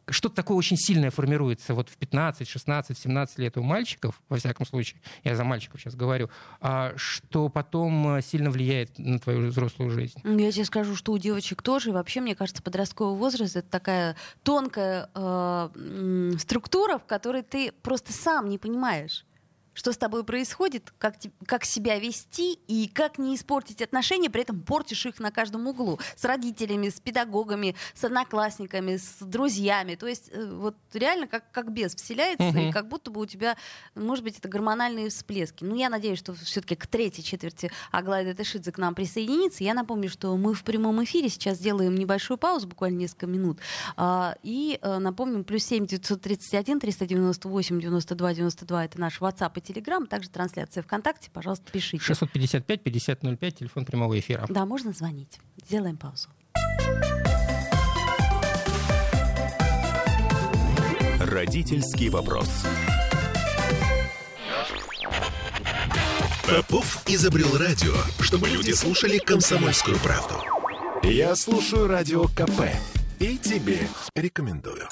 [0.09, 4.65] что-то такое очень сильное формируется вот в 15, 16, 17 лет у мальчиков, во всяком
[4.65, 6.29] случае, я за мальчиков сейчас говорю,
[6.61, 10.19] а что потом э, сильно влияет на твою взрослую жизнь.
[10.23, 15.09] Я тебе скажу, что у девочек тоже, вообще, мне кажется, подростковый возраст— это такая тонкая
[15.13, 19.25] э, структура, в которой ты просто сам не понимаешь
[19.75, 24.61] что с тобой происходит, как, как себя вести и как не испортить отношения, при этом
[24.61, 25.99] портишь их на каждом углу.
[26.15, 29.95] С родителями, с педагогами, с одноклассниками, с друзьями.
[29.95, 32.57] То есть э, вот реально как, как бес вселяется, угу.
[32.57, 33.57] и как будто бы у тебя,
[33.93, 35.65] может быть, это гормональные всплески.
[35.65, 39.63] Ну, я надеюсь, что все-таки к третьей четверти Аглайда Тышидзе к нам присоединится.
[39.63, 43.59] Я напомню, что мы в прямом эфире сейчас делаем небольшую паузу, буквально несколько минут.
[43.97, 50.05] А, и э, напомним, плюс 7 931 398 92 92 это наш WhatsApp и Телеграм,
[50.07, 51.29] также трансляция ВКонтакте.
[51.31, 52.03] Пожалуйста, пишите.
[52.13, 54.45] 655-5005, телефон прямого эфира.
[54.49, 55.39] Да, можно звонить.
[55.65, 56.29] Сделаем паузу.
[61.19, 62.49] Родительский вопрос.
[66.47, 70.35] Попов изобрел радио, чтобы люди слушали комсомольскую правду.
[71.01, 72.69] Я слушаю радио КП
[73.19, 73.79] и тебе
[74.15, 74.87] рекомендую.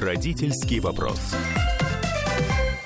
[0.00, 1.20] Родительский вопрос.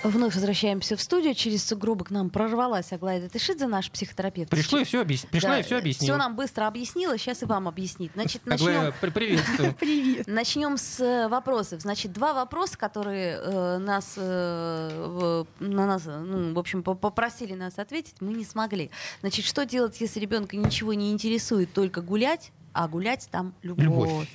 [0.03, 1.37] Вновь возвращаемся в студию.
[1.37, 4.51] Через сугробы к нам прорвалась Аглая Датышидзе, наш психотерапевт.
[4.51, 5.25] Пришло и все объяс...
[5.25, 6.15] Пришла Да, и все объяснила.
[6.15, 8.11] Все нам быстро объяснила, сейчас и вам объяснит.
[8.15, 9.75] Значит, Аглая, начнем, при- приветствую.
[9.79, 10.27] Привет.
[10.27, 11.83] начнем с э, вопросов.
[11.83, 17.55] Значит, два вопроса, которые э, нас, э, на нас, э, ну, в общем, по- попросили
[17.55, 18.91] нас ответить, мы не смогли.
[19.21, 23.85] Значит, что делать, если ребенка ничего не интересует, только гулять, а гулять там любовь.
[23.85, 24.29] Любовь.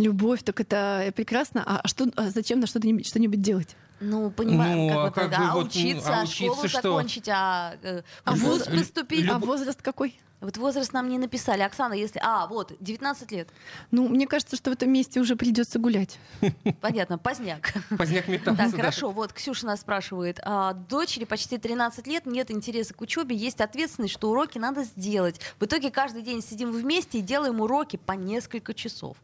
[0.00, 1.62] Любовь, так это прекрасно.
[1.64, 3.76] А что, а зачем на что-нибудь, что-нибудь делать?
[4.00, 6.68] Ну, понимаем, Ну, как, а как бы а вот, ну, учиться, а а учиться школу
[6.68, 6.82] что?
[6.82, 9.28] закончить, а, э, А в вуз вот, поступить.
[9.28, 10.18] А возраст какой?
[10.40, 11.60] Вот возраст нам не написали.
[11.60, 12.18] Оксана, если...
[12.24, 13.48] А, вот, 19 лет.
[13.90, 16.18] Ну, мне кажется, что в этом месте уже придется гулять.
[16.80, 17.74] Понятно, поздняк.
[17.96, 18.62] Поздняк метался.
[18.62, 18.76] Так, да.
[18.78, 19.10] хорошо.
[19.10, 20.40] Вот Ксюша нас спрашивает.
[20.42, 25.38] А, дочери почти 13 лет, нет интереса к учебе, есть ответственность, что уроки надо сделать.
[25.58, 29.18] В итоге каждый день сидим вместе и делаем уроки по несколько часов.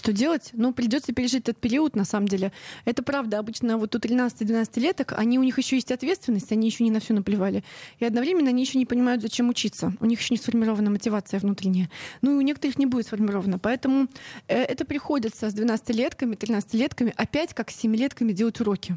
[0.00, 0.48] Что делать?
[0.54, 2.52] Ну, придется пережить этот период, на самом деле.
[2.86, 3.38] Это правда.
[3.38, 7.00] Обычно вот у 13-12 леток, они, у них еще есть ответственность, они еще не на
[7.00, 7.64] все наплевали.
[7.98, 9.92] И одновременно они еще не понимают, зачем учиться.
[10.00, 11.90] У них еще не сформирована мотивация внутренняя.
[12.22, 13.58] Ну, и у некоторых не будет сформирована.
[13.58, 14.08] Поэтому
[14.48, 18.96] э, это приходится с 12-летками, 13-летками опять как с 7-летками делать уроки.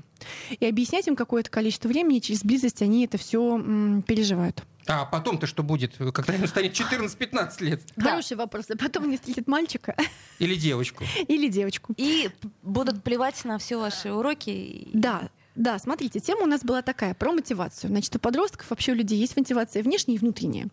[0.58, 4.64] И объяснять им какое-то количество времени, через близость они это все переживают.
[4.88, 7.82] А потом-то что будет, когда ему станет 14-15 лет?
[7.96, 8.12] Да.
[8.12, 8.66] Хороший вопрос.
[8.70, 9.96] А потом не встретит мальчика
[10.40, 11.04] Или девочку?
[11.28, 11.94] или девочку.
[11.98, 14.88] И п- будут плевать на все ваши уроки.
[14.94, 17.90] Да, да, смотрите, тема у нас была такая, про мотивацию.
[17.90, 20.68] Значит, у подростков вообще у людей есть мотивация внешняя и внутренняя.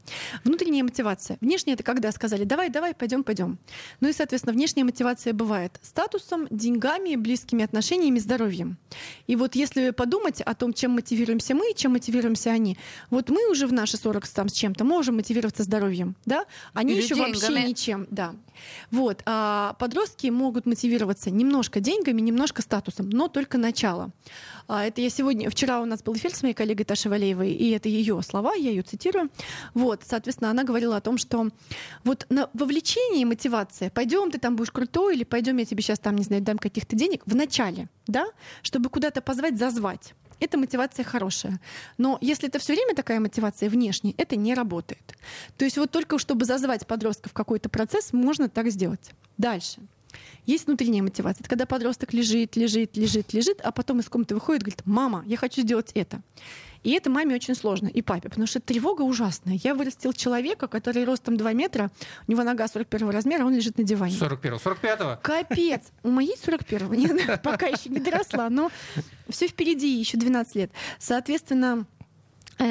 [0.44, 1.36] Внутренняя мотивация.
[1.40, 3.58] Внешняя— это когда сказали, давай, давай, пойдем, пойдем.
[4.00, 8.78] Ну и, соответственно, внешняя мотивация бывает статусом, деньгами, близкими отношениями, здоровьем.
[9.26, 12.78] И вот если подумать о том, чем мотивируемся мы и чем мотивируемся они,
[13.10, 16.46] вот мы уже в наши 40 там с чем-то можем мотивироваться здоровьем, да?
[16.72, 17.68] Они Или еще вообще деньгами.
[17.68, 18.34] ничем, да.
[18.90, 19.22] Вот.
[19.26, 24.10] А подростки могут мотивироваться немножко деньгами, немножко статусом, но только начало.
[24.72, 27.70] А, Это я сегодня, вчера у нас был эфир с моей коллегой Ташей Валеевой, и
[27.70, 29.28] это ее слова, я ее цитирую.
[29.74, 31.48] Вот, соответственно, она говорила о том, что
[32.04, 35.98] вот на вовлечение и мотивация, пойдем ты там будешь крутой, или пойдем я тебе сейчас
[35.98, 38.26] там, не знаю, дам каких-то денег, в начале, да,
[38.62, 40.14] чтобы куда-то позвать, зазвать.
[40.38, 41.60] Это мотивация хорошая.
[41.98, 45.16] Но если это все время такая мотивация внешняя, это не работает.
[45.58, 49.10] То есть вот только чтобы зазвать подростка в какой-то процесс, можно так сделать.
[49.36, 49.80] Дальше.
[50.46, 51.40] Есть внутренняя мотивация.
[51.40, 55.22] Это когда подросток лежит, лежит, лежит, лежит, а потом из комнаты выходит и говорит, мама,
[55.26, 56.22] я хочу сделать это.
[56.82, 59.58] И это маме очень сложно, и папе, потому что тревога ужасная.
[59.62, 61.90] Я вырастил человека, который ростом 2 метра,
[62.26, 64.14] у него нога 41 размера, он лежит на диване.
[64.14, 65.18] 41-го, 45-го?
[65.22, 65.82] Капец!
[66.02, 68.70] У моей 41-го, нет, пока еще не доросла, но
[69.28, 70.72] все впереди, еще 12 лет.
[70.98, 71.84] Соответственно,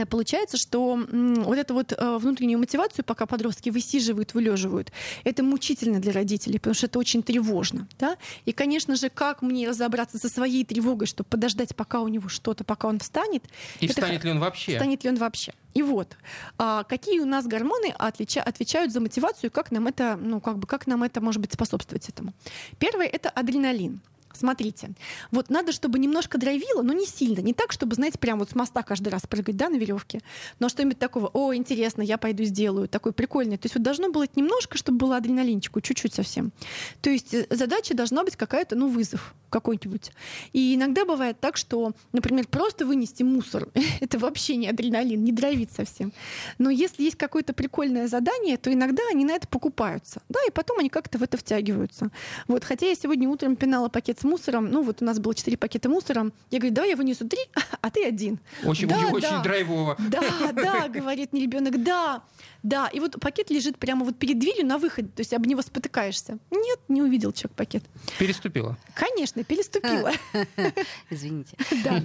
[0.10, 4.92] Получается, что вот эту вот э, внутреннюю мотивацию, пока подростки высиживают, вылеживают,
[5.24, 7.88] это мучительно для родителей, потому что это очень тревожно.
[7.98, 8.18] Да?
[8.46, 12.64] И, конечно же, как мне разобраться со своей тревогой, чтобы подождать, пока у него что-то,
[12.64, 13.44] пока он встанет.
[13.80, 14.76] И это встанет ли он вообще?
[14.76, 15.54] Станет ли он вообще?
[15.74, 16.18] И вот,
[16.58, 20.68] а, какие у нас гормоны отлича- отвечают за мотивацию, как нам это, ну, как бы,
[20.68, 22.34] как нам это, может быть, способствовать этому?
[22.80, 24.02] Первое— это адреналин.
[24.34, 24.92] Смотрите,
[25.32, 28.56] вот надо, чтобы немножко драйвило, но не сильно, не так, чтобы, знаете, прям вот с
[28.56, 30.22] моста каждый раз прыгать, да, на веревке,
[30.60, 33.58] но что-нибудь такого, о, интересно, я пойду сделаю, такой прикольный.
[33.58, 36.52] То есть вот должно быть немножко, чтобы было адреналинчику, чуть-чуть совсем.
[37.02, 40.12] То есть э, задача должна быть какая-то, ну, вызов какой-нибудь.
[40.54, 43.68] И иногда бывает так, что, например, просто вынести мусор,
[44.00, 46.14] это вообще не адреналин, не драйвит совсем.
[46.60, 50.80] Но если есть какое-то прикольное задание, то иногда они на это покупаются, да, и потом
[50.80, 52.12] они как-то в это втягиваются.
[52.48, 55.58] Вот, хотя я сегодня утром пинала пакет с мусором, ну вот у нас было четыре
[55.58, 57.40] пакета мусора, я говорю, давай я вынесу три,
[57.82, 58.40] а ты один.
[58.64, 59.28] Очень, Да, очень, да.
[59.30, 59.96] очень драйвово.
[60.00, 60.22] Да,
[60.54, 62.22] да, говорит мне ребенок, да,
[62.64, 62.88] да.
[62.88, 66.38] И вот пакет лежит прямо вот перед дверью на выходе, то есть об него спотыкаешься.
[66.52, 67.84] Нет, не увидел человек пакет.
[68.18, 68.78] Переступила.
[68.94, 70.12] Конечно, переступила.
[71.10, 71.58] Извините.
[71.84, 72.04] Да.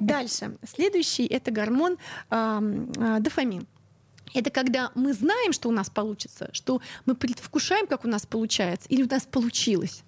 [0.00, 0.56] Дальше.
[0.66, 1.96] Следующий это гормон
[2.30, 2.60] а,
[3.20, 3.66] дофамин.
[4.34, 8.88] Это когда мы знаем, что у нас получится, что мы предвкушаем, как у нас получается,
[8.88, 10.02] или у нас получилось.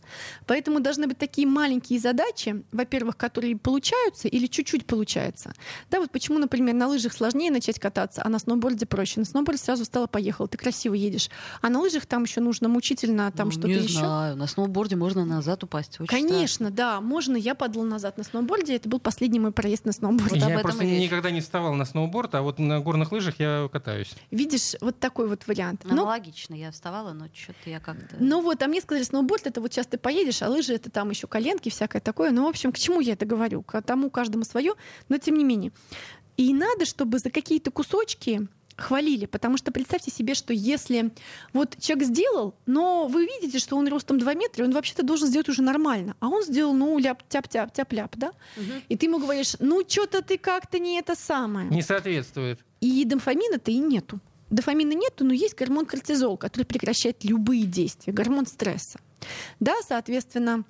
[0.46, 5.52] Поэтому должны быть такие маленькие задачи, во-первых, которые получаются или чуть-чуть получаются.
[5.90, 9.20] Да, вот почему, например, на лыжах сложнее начать кататься, а на сноуборде проще.
[9.20, 11.30] На сноуборде сразу стало поехал, ты красиво едешь.
[11.62, 13.98] А на лыжах там еще нужно мучительно, там Ну, что-то не еще.
[13.98, 14.36] знаю.
[14.36, 16.00] На сноуборде можно назад упасть.
[16.00, 17.36] Очень Конечно, да, можно.
[17.36, 18.74] Я падала назад на сноуборде.
[18.74, 20.38] Это был последний мой проезд на сноуборде.
[20.38, 24.15] Я просто никогда не вставал на сноуборд, а вот на горных лыжах я катаюсь.
[24.30, 25.84] Видишь, вот такой вот вариант.
[25.84, 26.54] Аналогично.
[26.54, 28.16] Я вставала, но что-то я как-то...
[28.18, 31.10] ну вот, а мне сказали, сноуборд это вот сейчас ты поедешь, а лыжи это там
[31.10, 32.30] еще коленки, всякое такое.
[32.30, 33.62] Ну, в общем, к чему я это говорю?
[33.62, 34.74] К тому каждому свое,
[35.08, 35.72] но тем не менее.
[36.36, 41.10] И надо, чтобы за какие-то кусочки хвалили, потому что представьте себе, что если
[41.54, 45.48] вот человек сделал, но вы видите, что он ростом 2 метра, он вообще-то должен сделать
[45.48, 48.32] уже нормально, а он сделал, ну, ляп-тяп-тяп-тяп-ляп, да?
[48.90, 51.70] И ты ему говоришь, ну, что-то ты как-то не это самое.
[51.70, 52.60] Не соответствует.
[52.80, 54.20] И дофамина-то и нету.
[54.50, 59.00] Дофамина нету, но есть гормон кортизол, который прекращает любые действия, гормон стресса.
[59.58, 60.64] Да, соответственно,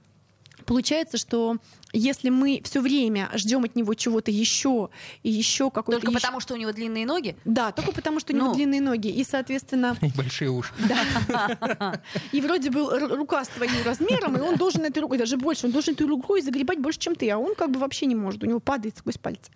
[0.65, 1.59] получается, что
[1.93, 4.91] если мы все время ждем от него чего-то еще
[5.23, 6.01] и еще какой-то...
[6.01, 7.37] Только ещё- потому, что у него длинные ноги?
[7.45, 8.55] Да, только потому, что у него Ну.
[8.55, 9.09] длинные ноги.
[9.09, 10.73] И, соответственно, И большие уши.
[10.89, 12.01] да.
[12.33, 15.73] И вроде бы рука с твоим размером, и он должен этой рукой, даже больше, он
[15.73, 18.47] должен этой рукой загребать больше, чем ты, а он как бы вообще не может, у
[18.47, 19.51] него падает сквозь пальцы.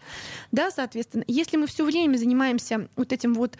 [0.52, 3.56] Да, соответственно, если мы все время занимаемся вот этим вот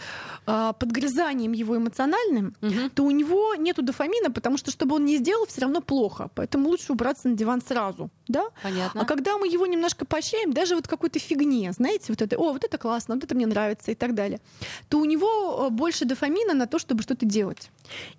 [0.47, 2.55] а, подгрызанием его эмоциональным,
[2.95, 6.31] то у него нету дофамина, потому что, чтобы он не сделал, все равно плохо.
[6.35, 8.11] Поэтому лучше убраться на диван сразу.
[8.29, 8.45] Да?
[8.63, 9.01] Понятно.
[9.01, 12.65] А когда мы его немножко поощряем, даже вот какой-то фигне, знаете, вот это, о, вот
[12.65, 14.41] это классно, вот это мне нравится и так далее,
[14.89, 17.71] то у него э, больше дофамина на то, чтобы что-то делать.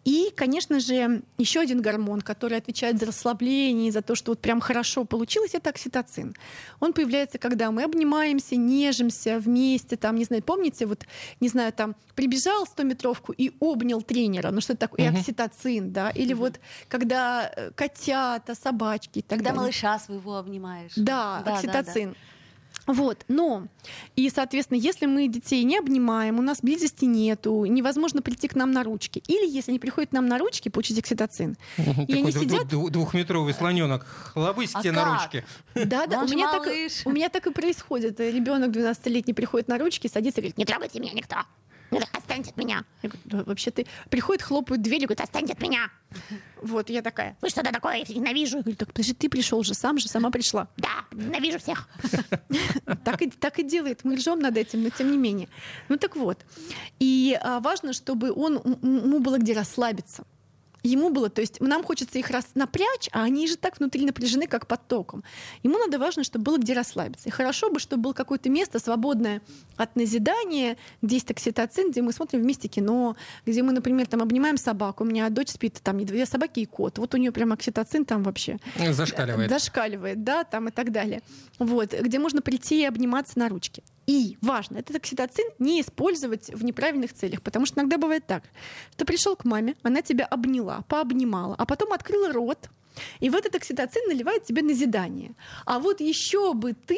[0.06, 4.60] И, конечно же, еще один гормон, который отвечает за расслабление, за то, что вот прям
[4.60, 6.36] хорошо получилось, это окситоцин.
[6.80, 11.06] Он появляется, когда мы обнимаемся, нежимся вместе, там, не знаю, помните, вот,
[11.40, 16.10] не знаю, там, прибежал 100-метровку и обнял тренера, ну что это такое, и окситоцин, да,
[16.10, 19.62] или вот когда э, котята, собачки и так Когда далее.
[19.62, 20.92] малыша своего обнимаешь.
[20.96, 22.16] Да, да, окситоцин.
[22.88, 23.68] Вот, но
[24.16, 28.72] и, соответственно, если мы детей не обнимаем, у нас близости нету, невозможно прийти к нам
[28.72, 29.22] на ручки.
[29.28, 31.58] Или если они приходят к нам на ручки, получить окситоцин.
[31.78, 34.06] Такой они сидят- дву- двухметровый слоненок.
[34.34, 35.46] Хлобысь А тебе на ручки.
[35.76, 36.68] Да, да, Он у меня, так,
[37.06, 38.20] у меня так и происходит.
[38.20, 41.36] Ребенок 12-летний приходит на ручки, садится и говорит, не трогайте меня никто.
[42.14, 42.86] Отстаньте от меня.
[43.02, 43.86] Я говорю, «Да, вообще ты...
[44.10, 45.90] Приходит, хлопают дверью, говорит, отстаньте от меня.
[46.62, 48.58] Вот, я такая, вы что-то такое, я всех ненавижу.
[48.58, 50.68] Я говорю, так подожди, ты пришел же, сам же, сама пришла.
[50.78, 51.90] Да, ненавижу всех.
[53.04, 54.04] Так и, так и делает.
[54.04, 55.50] Мы ржем над этим, но тем не менее.
[55.90, 56.46] Ну так вот.
[57.00, 60.24] И а, важно, чтобы он, ему было где расслабиться.
[60.84, 64.48] Ему было, то есть нам хочется их рас напрячь, а они же так внутри напряжены,
[64.48, 65.24] как под током.
[65.62, 67.30] Ему надо важно, чтобы было где расслабиться.
[67.30, 69.42] И хорошо бы, чтобы было какое-то место свободное
[69.78, 73.16] от назидания, где есть окситоцин, где мы смотрим вместе кино,
[73.46, 75.04] где мы, например, там обнимаем собаку.
[75.04, 76.98] У меня дочь спит, там две собаки и кот.
[76.98, 78.58] Вот у нее прям окситоцин там вообще
[78.90, 79.50] Зашкаливает.
[79.50, 81.22] зашкаливает, да, там и так далее.
[81.60, 83.84] Вот, где можно прийти и обниматься на ручке.
[84.12, 88.44] И важно, этот окситоцин не использовать в неправильных целях, потому что иногда бывает так.
[88.98, 92.70] Ты пришел к маме, она тебя обняла, пообнимала, а потом открыла рот,
[93.22, 95.34] и в этот окситоцин наливает тебе назидание.
[95.66, 96.98] А вот еще бы ты...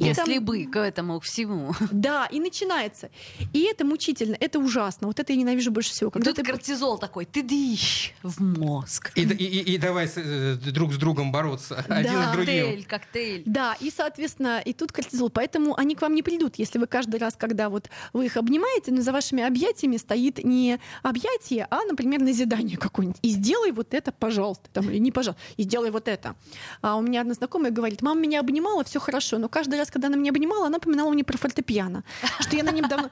[0.00, 1.74] и Если там- бы к этому всему.
[1.92, 3.10] Да, и начинается.
[3.52, 5.06] И это мучительно, это ужасно.
[5.06, 6.10] Вот это я ненавижу больше всего.
[6.10, 6.50] Когда Тут ты...
[6.50, 9.12] кортизол такой, ты дыщ в мозг.
[9.14, 11.84] И, и- и- и давай с- э, друг с другом бороться.
[11.88, 12.64] Один с другим.
[12.66, 13.42] Коктейль, коктейль.
[13.46, 15.30] Да, и, соответственно, и тут кортизол.
[15.30, 18.92] Поэтому они к вам не придут, если вы каждый раз, когда вот вы их обнимаете,
[18.92, 23.18] но за вашими объятиями стоит не объятие, а, например, назидание какое-нибудь.
[23.22, 24.68] И сделай вот это, пожалуйста.
[24.72, 26.34] Там, или не пожалуйста, и сделай вот это.
[26.80, 30.08] А у меня одна знакомая говорит, мама меня обнимала, все хорошо, но каждый раз, когда
[30.08, 32.04] она меня обнимала, она поминала мне про фортепиано.
[32.40, 33.10] Что я на нем давно...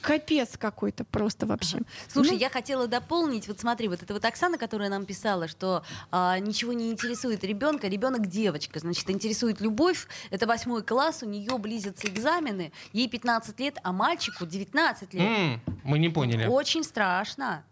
[0.00, 1.78] Капец какой-то просто вообще.
[2.08, 5.82] Слушай, Ну, я хотела дополнить, вот смотри, вот это вот Оксана, которая нам писала, что
[6.10, 11.58] а, ничего не интересует ребенка, ребенок девочка, значит, интересует любовь, это восьмой класс, у нее
[11.58, 15.22] близятся экзамены, ей 15 лет, а мальчику 19 лет.
[15.22, 16.46] М, Мы не поняли.
[16.46, 17.62] Очень страшно.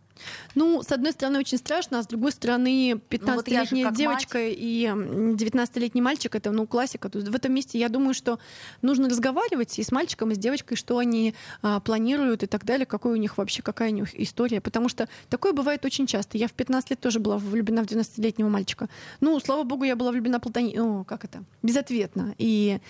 [0.54, 3.00] Ну, с одной стороны, очень страшно, а с другой стороны, Ну,
[3.34, 7.08] вот 15-летняя девочка и м, 19-летний мальчик это ну, классика.
[7.08, 8.38] То есть в этом месте я думаю, что
[8.82, 12.86] нужно разговаривать и с мальчиком, и с девочкой, что они а, планируют и так далее,
[12.86, 14.60] какой у них вообще, какая у них история.
[14.60, 16.38] Потому что такое бывает очень часто.
[16.38, 18.88] Я в 15 лет тоже была влюблена в 12-летнего мальчика.
[19.20, 20.74] Ну, слава богу, я была влюблена платони...
[20.76, 21.44] Ну, как это?
[21.62, 22.34] Безответно.
[22.38, 22.80] И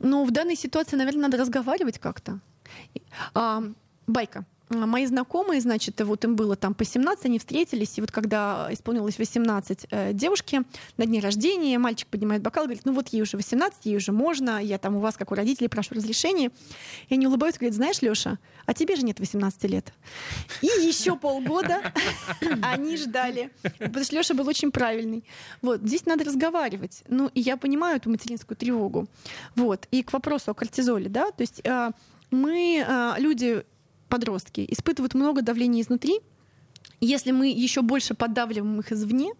[0.00, 2.40] ну, в данной ситуации, наверное, надо разговаривать как-то.
[2.94, 3.02] И-
[3.34, 3.62] а,
[4.06, 4.44] байка.
[4.72, 9.18] Мои знакомые, значит, вот им было там по 17, они встретились, и вот когда исполнилось
[9.18, 10.62] 18 э, девушке
[10.96, 14.62] на дне рождения, мальчик поднимает бокал, говорит, ну вот ей уже 18, ей уже можно,
[14.62, 16.50] я там у вас, как у родителей, прошу разрешения.
[17.08, 19.92] И они улыбаются, говорят, знаешь, Леша, а тебе же нет 18 лет.
[20.62, 21.82] И еще полгода
[22.62, 25.24] они ждали, потому что Леша был очень правильный.
[25.60, 27.02] Вот, здесь надо разговаривать.
[27.08, 29.06] Ну, и я понимаю эту материнскую тревогу.
[29.54, 31.90] Вот, и к вопросу о кортизоле, да, то есть э,
[32.30, 33.64] мы, э, люди,
[34.12, 36.20] подростки, испытывают много давления изнутри.
[37.00, 39.32] Если мы еще больше поддавливаем их извне,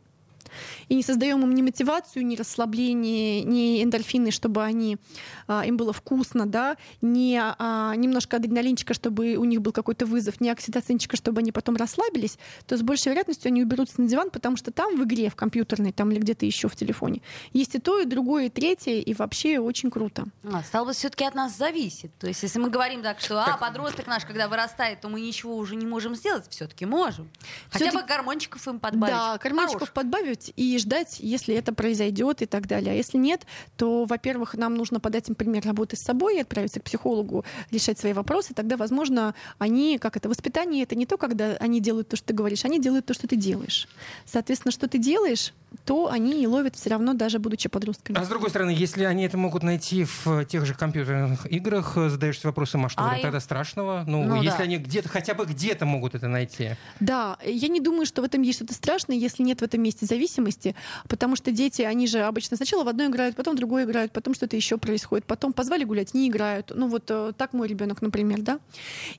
[0.88, 4.98] И не создаем им ни мотивацию, ни расслабление, ни эндорфины, чтобы они,
[5.46, 10.40] а, им было вкусно, да, ни а, немножко адреналинчика, чтобы у них был какой-то вызов,
[10.40, 14.56] ни окситоцинчика, чтобы они потом расслабились, то с большей вероятностью они уберутся на диван, потому
[14.56, 18.00] что там в игре, в компьютерной, там или где-то еще в телефоне, есть и то,
[18.00, 20.26] и другое, и третье, и вообще очень круто.
[20.44, 22.10] А, стало быть, все-таки от нас зависит.
[22.18, 25.56] То есть, если мы говорим так, что а, подросток наш, когда вырастает, то мы ничего
[25.56, 27.30] уже не можем сделать, все-таки можем.
[27.70, 29.14] Хотя Всё-таки- бы гормончиков им подбавить.
[29.14, 32.92] Да, гормончиков подбавить и ждать, если это произойдет и так далее.
[32.92, 36.84] А если нет, то, во-первых, нам нужно подать им пример работы с собой, отправиться к
[36.84, 38.54] психологу, решать свои вопросы.
[38.54, 42.34] Тогда, возможно, они, как это, воспитание это не то, когда они делают то, что ты
[42.34, 43.88] говоришь, они делают то, что ты делаешь.
[44.24, 45.52] Соответственно, что ты делаешь,
[45.84, 48.18] то они и ловят все равно, даже будучи подростками.
[48.18, 52.08] А с другой стороны, если они это могут найти в тех же компьютерных играх, э,
[52.08, 54.04] задаешься вопросом, а что А тогда страшного?
[54.06, 54.64] Ну, Ну если да.
[54.64, 56.70] они где-то, хотя бы где-то могут это найти.
[57.00, 60.06] Да, я не думаю, что в этом есть что-то страшное, если нет в этом месте
[60.06, 60.74] зависимости,
[61.08, 64.34] потому что дети, они же обычно сначала в одно играют, потом в другое играют, потом
[64.34, 66.72] что-то еще происходит, потом позвали гулять, не играют.
[66.74, 68.58] Ну вот э, так мой ребенок, например, да.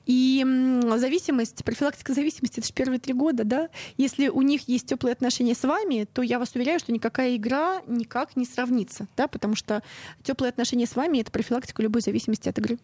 [0.06, 0.44] И
[0.96, 3.68] зависимость, профилактика зависимости, это же первые три года, да.
[3.96, 7.82] Если у них есть теплые отношения с вами, то я вас уверяю, что никакая игра
[7.86, 9.82] никак не сравнится, да, потому что
[10.22, 12.78] теплые отношения с вами это профилактика любой зависимости от игры.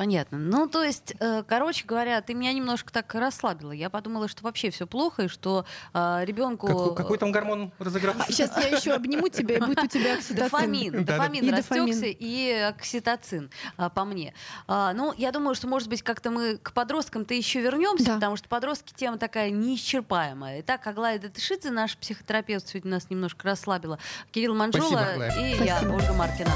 [0.00, 0.38] Понятно.
[0.38, 3.70] Ну, то есть, э, короче говоря, ты меня немножко так расслабила.
[3.70, 6.68] Я подумала, что вообще все плохо, и что э, ребенку...
[6.68, 8.24] Какой, какой там гормон разыгрался?
[8.32, 10.36] Сейчас я еще обниму тебя, и будет у тебя окситоцин.
[10.44, 12.16] Дофамин, дофамин И растекся дофамин.
[12.18, 14.32] и окситоцин, а, по мне.
[14.66, 18.14] А, ну, я думаю, что, может быть, как-то мы к подросткам-то еще вернемся, Да.
[18.14, 20.62] потому что подростки тема такая неисчерпаемая.
[20.62, 23.98] Итак, Аглая Датышидзе, наш психотерапевт, сегодня нас немножко расслабила.
[24.30, 25.40] Кирилл Манжула Спасибо, Аглая.
[25.42, 25.78] и я.
[25.82, 26.52] Ольга Маркина.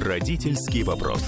[0.00, 1.22] Родительский вопрос.